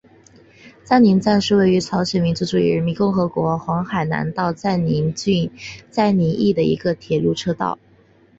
[0.83, 5.51] 载宁站是位于朝鲜民主主义人民共和国黄海南道载宁郡
[5.91, 7.77] 载宁邑的一个铁路车站。